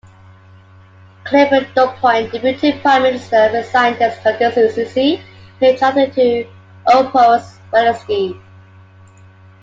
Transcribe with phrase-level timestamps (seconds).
[1.25, 5.21] Clifford Dupont, Deputy Prime Minister, resigned his constituency
[5.61, 6.47] in Charter to
[6.91, 8.41] oppose Welensky.